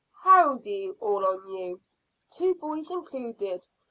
"Howdy, 0.23 0.93
all 0.99 1.23
on 1.27 1.47
you? 1.47 1.79
Two 2.31 2.55
boys 2.55 2.89
included. 2.89 3.67